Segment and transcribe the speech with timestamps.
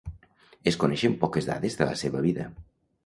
[0.71, 2.49] Es coneixen poques dades de la seva vida.